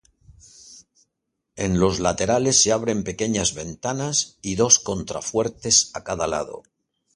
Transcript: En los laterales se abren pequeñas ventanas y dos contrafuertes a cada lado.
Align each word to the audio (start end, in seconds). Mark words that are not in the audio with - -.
En 1.55 1.79
los 1.79 1.99
laterales 1.99 2.63
se 2.63 2.71
abren 2.71 3.03
pequeñas 3.03 3.53
ventanas 3.53 4.39
y 4.41 4.55
dos 4.55 4.79
contrafuertes 4.79 5.91
a 5.93 6.03
cada 6.03 6.25
lado. 6.25 6.63